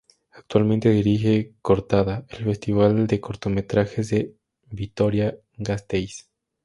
Actualmente 0.31 0.89
dirige 0.89 1.53
"Cortada", 1.61 2.25
el 2.29 2.43
Festival 2.45 3.05
de 3.05 3.21
Cortometrajes 3.21 4.09
de 4.09 4.33
Vitoria-Gasteiz. 4.71 6.27